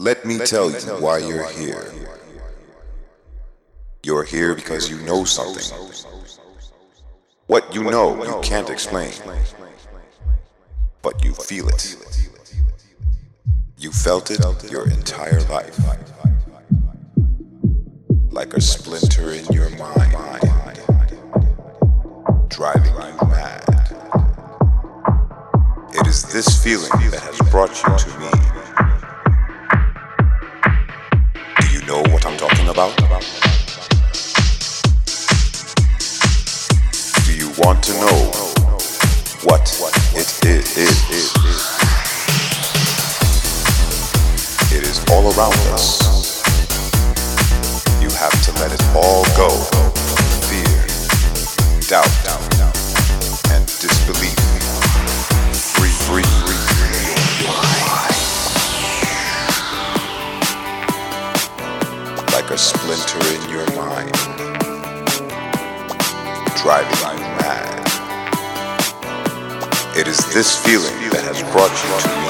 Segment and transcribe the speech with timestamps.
[0.00, 1.92] Let me tell you why you're here.
[4.02, 5.76] You're here because you know something.
[7.48, 9.12] What you know, you can't explain.
[11.02, 11.98] But you feel it.
[13.76, 14.40] You felt it
[14.70, 15.78] your entire life.
[18.30, 20.16] Like a splinter in your mind,
[22.48, 23.64] driving you mad.
[25.92, 28.49] It is this feeling that has brought you to me.
[31.90, 32.96] know what I'm talking about?
[37.24, 38.30] Do you want to know
[39.42, 39.66] what
[40.14, 40.98] it is?
[44.72, 45.98] It is all around us.
[48.00, 49.48] You have to let it all go.
[50.46, 50.86] Fear,
[51.88, 52.49] doubt, doubt
[66.70, 67.66] mad.
[69.96, 72.29] It is this feeling that has brought you to me.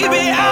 [0.00, 0.47] Baby, I'm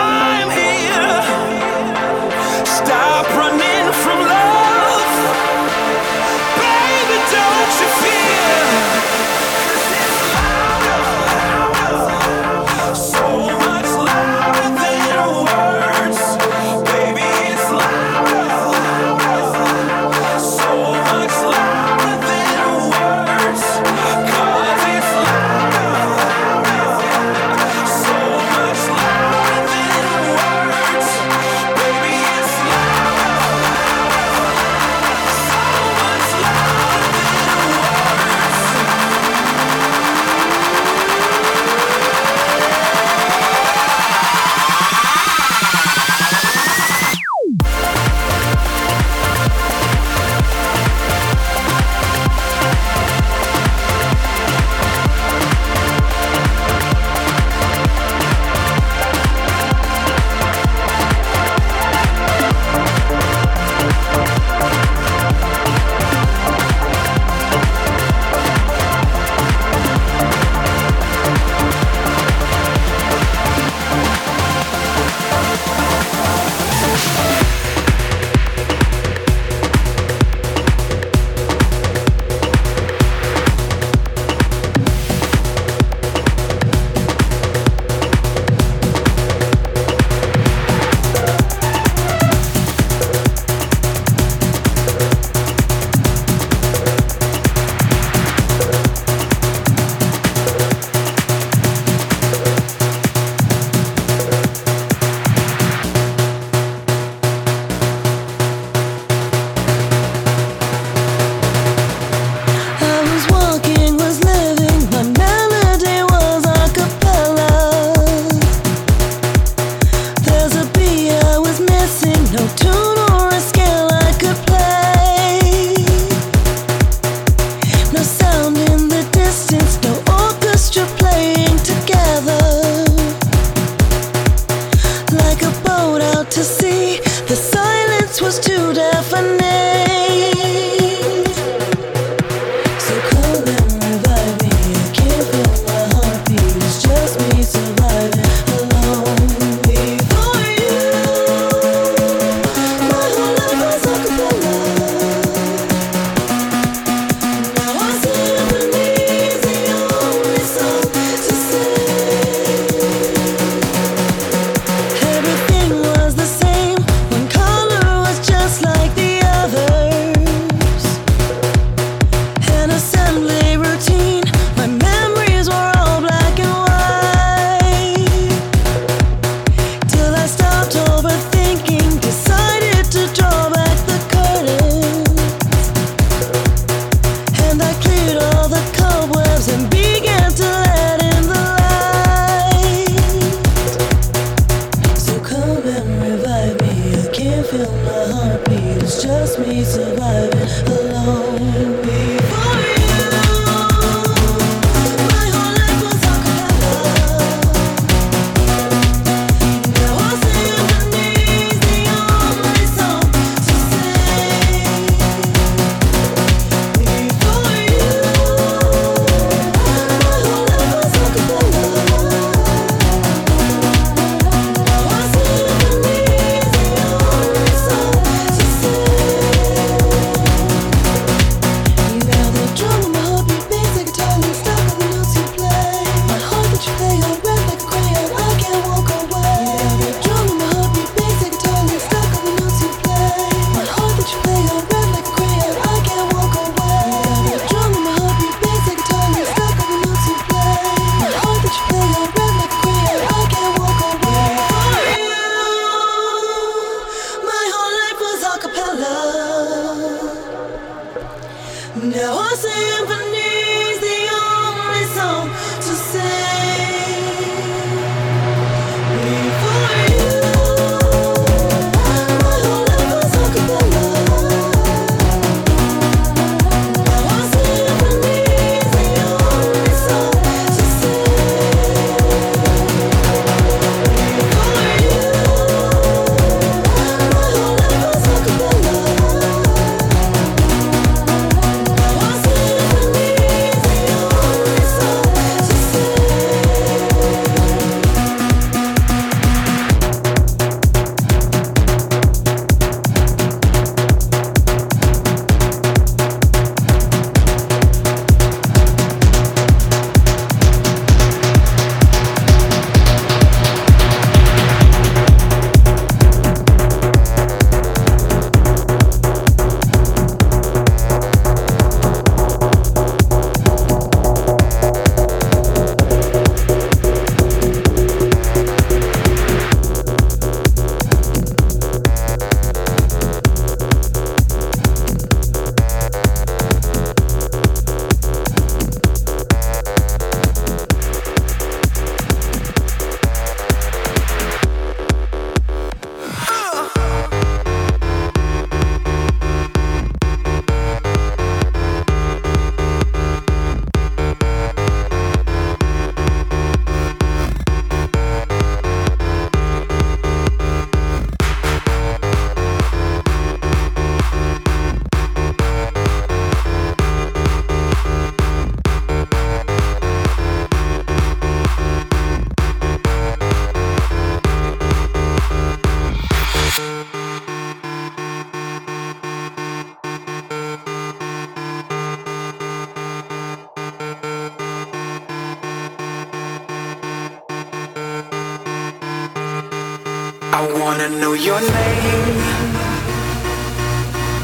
[390.88, 392.16] wanna know your name.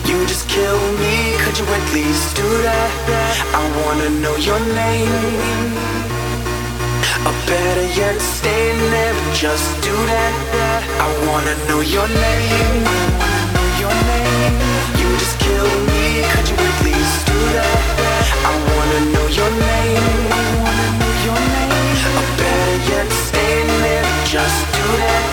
[0.06, 2.90] You just kill me, could you at least do that?
[3.54, 5.74] I wanna know your name.
[7.26, 10.82] Or better yet, stay there, just do that.
[11.02, 12.84] I wanna know your name.
[13.54, 14.54] Know your name.
[15.00, 17.82] You just kill me, could you at least do that?
[18.50, 20.30] I wanna know your name.
[21.26, 21.62] Wanna.
[22.18, 25.31] Or better yet, stay there, just do that.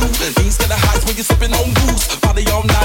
[0.00, 0.08] you.
[0.32, 2.16] Things get the highs when you're sipping on booze.
[2.20, 2.77] Body all night.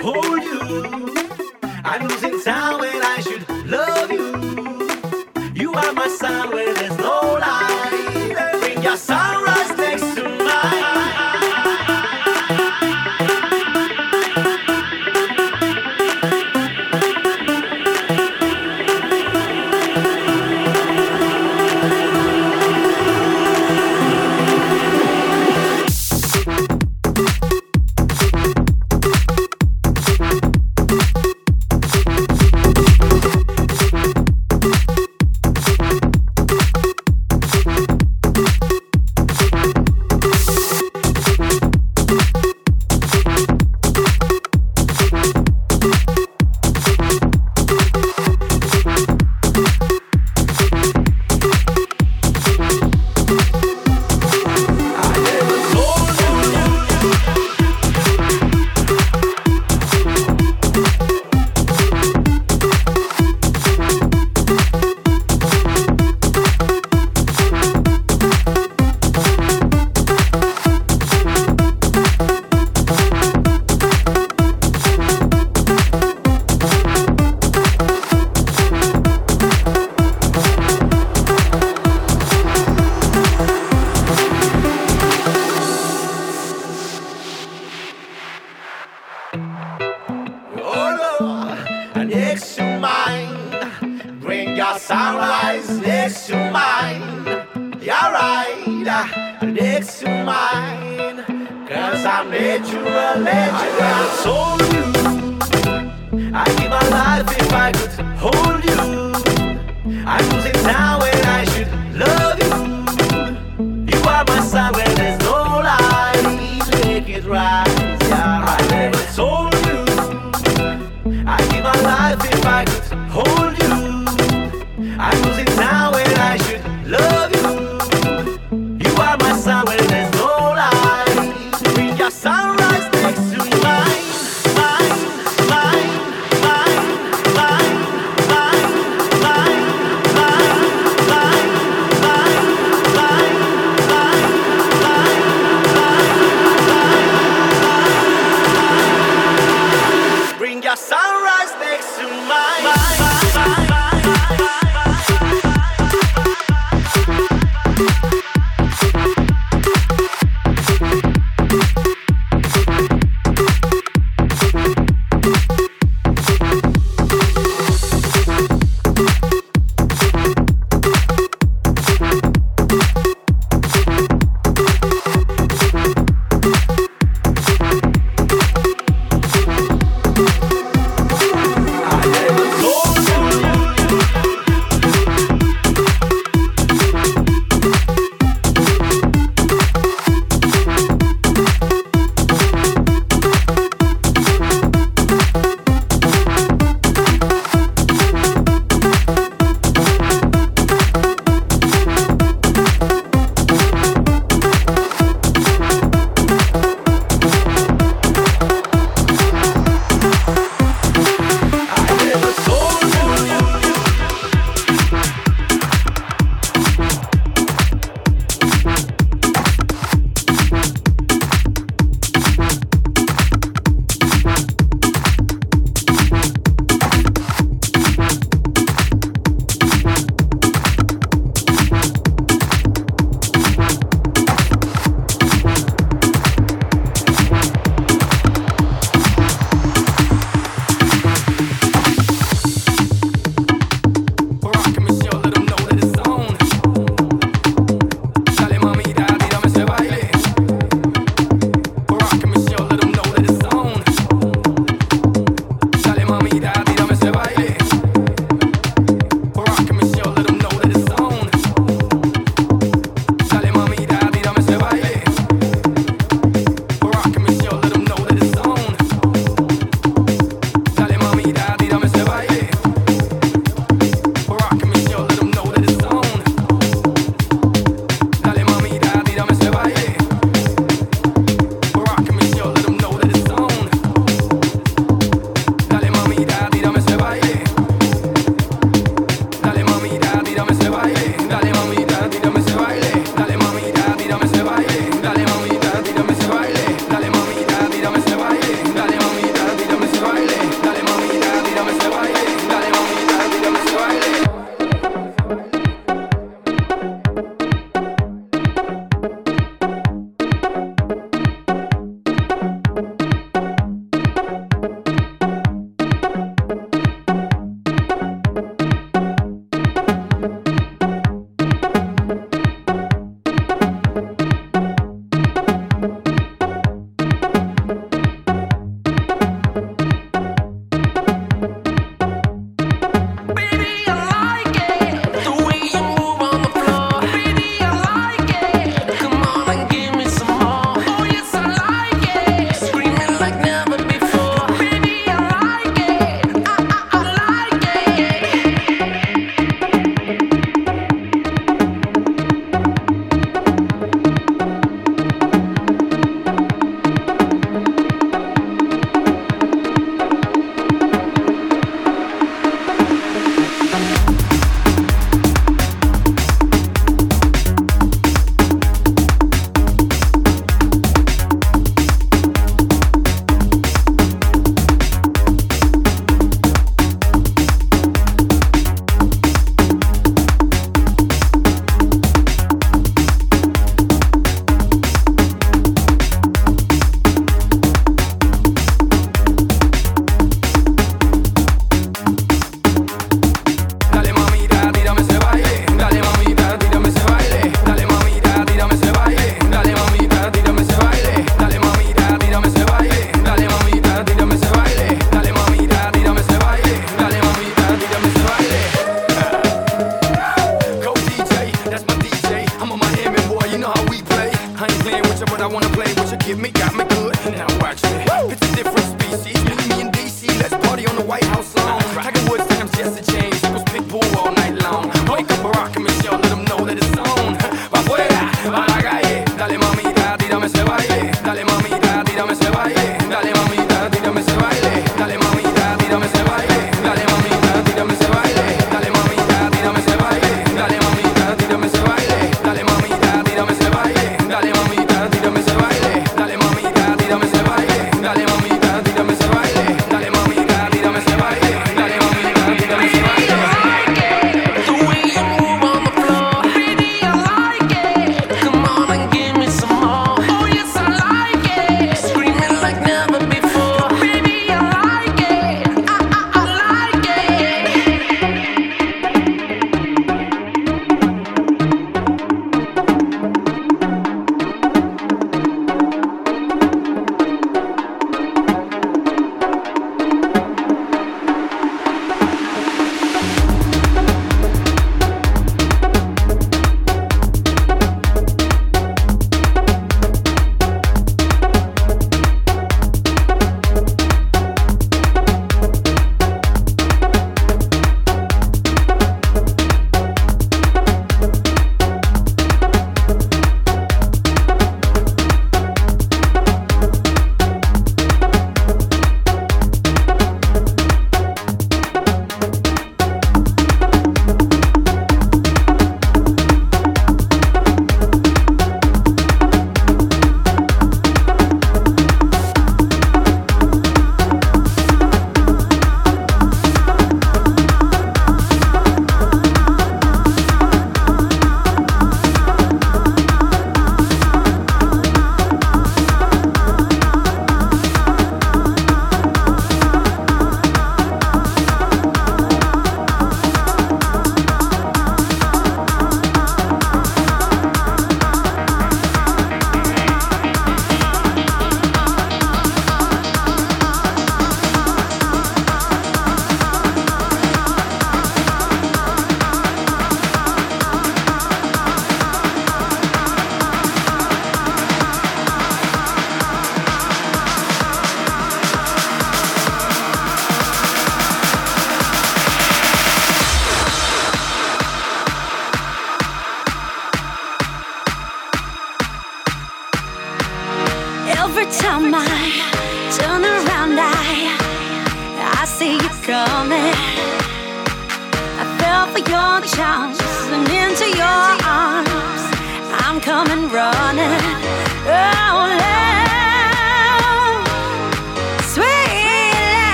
[0.00, 1.14] Hold you.
[1.84, 2.97] I'm losing time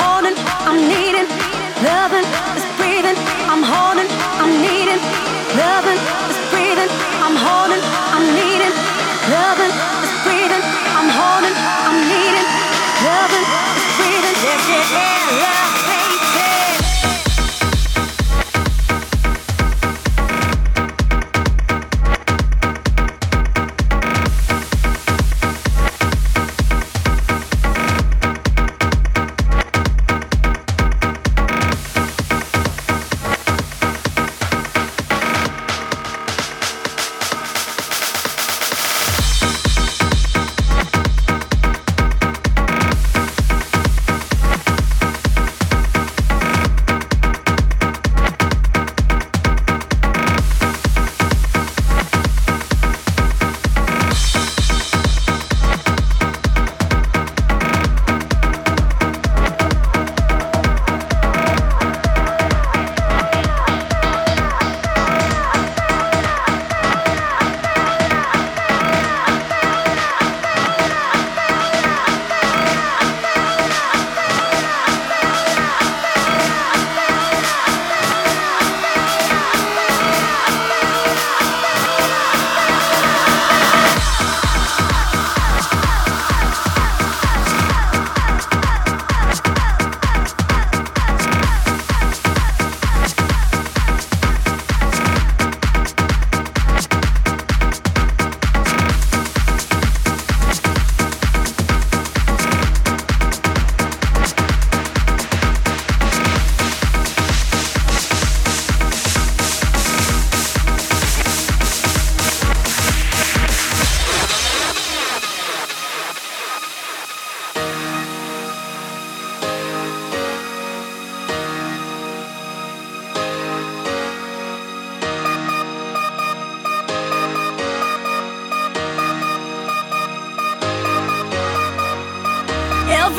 [0.00, 0.36] holding,
[0.68, 1.28] I'm needing,
[1.84, 2.26] loving
[2.56, 3.18] is breathing.
[3.52, 4.08] I'm holding,
[4.42, 5.00] I'm needing,
[5.60, 6.90] loving is breathing.
[7.24, 7.82] I'm holding,
[8.14, 8.74] I'm needing,
[9.34, 9.72] loving
[10.04, 10.62] is breathing.
[10.98, 12.46] I'm holding, I'm needing,
[13.06, 13.46] loving
[13.76, 14.36] is breathing.
[14.44, 15.42] Yeah, yeah, yeah.
[15.44, 15.69] love.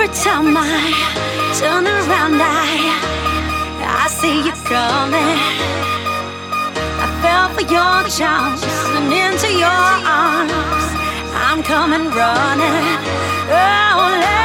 [0.04, 0.66] Every time I
[1.60, 2.90] turn around, I
[3.86, 5.38] I see you coming.
[7.04, 8.64] I fell for your charms
[8.98, 9.86] and into your
[10.26, 10.86] arms.
[11.46, 12.98] I'm coming running.
[13.54, 14.41] Oh,